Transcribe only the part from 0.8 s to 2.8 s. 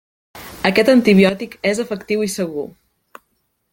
antibiòtic és efectiu i segur.